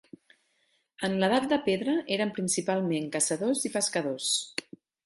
En 1.09 1.17
l'Edat 1.19 1.45
de 1.53 1.59
Pedra, 1.69 1.95
eren 2.17 2.35
principalment 2.41 3.09
caçadors 3.19 3.65
i 3.71 3.77
pescadors. 3.79 4.35